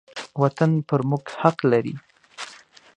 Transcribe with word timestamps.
وطن 0.41 0.71
پر 0.87 0.99
موږ 1.09 1.25
حق 1.39 1.57
لري. 1.71 1.95